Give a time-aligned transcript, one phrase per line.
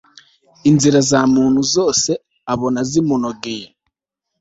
[0.69, 2.11] inzira za muntu zose
[2.53, 3.67] abona zimunogeye